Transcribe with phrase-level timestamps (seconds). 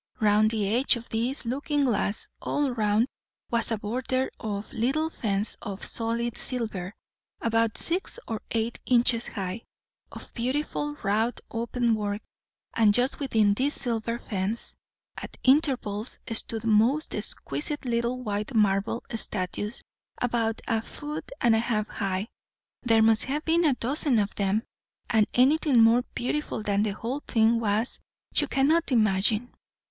[0.19, 3.05] Round the edge of this looking glass, all round,
[3.51, 6.95] was a border or little fence of solid silver,
[7.39, 9.61] about six or eight inches high;
[10.11, 12.23] of beautiful wrought open work;
[12.73, 14.73] and just within this silver fence,
[15.17, 19.83] at intervals, stood most exquisite little white marble statues,
[20.19, 22.27] about a foot and a half high.
[22.81, 24.63] There must have been a dozen of them;
[25.11, 27.99] and anything more beautiful than the whole thing was,
[28.35, 29.53] you cannot imagine."